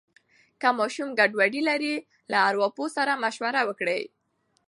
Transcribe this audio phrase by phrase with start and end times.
[0.61, 1.95] که ماشوم ګډوډي لري،
[2.31, 4.01] له ارواپوه سره مشوره وکړئ.